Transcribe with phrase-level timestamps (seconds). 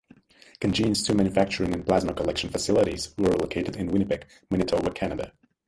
[0.59, 5.31] Cangene's two manufacturing and plasma collection facilities were located in Winnipeg, Manitoba, Canada.